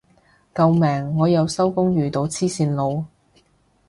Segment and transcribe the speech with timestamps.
[0.55, 3.05] 救命我又收工遇到黐線佬